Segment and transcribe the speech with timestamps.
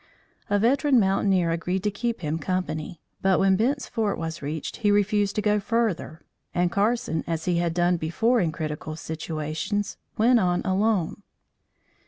[0.49, 4.89] A veteran mountaineer agreed to keep him company, but, when Bent's Fort was reached he
[4.89, 6.23] refused to go further,
[6.55, 11.21] and Carson, as he had often done before in critical situations, went on alone.